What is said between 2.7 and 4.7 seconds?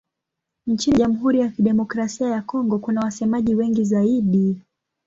kuna wasemaji wengi zaidi.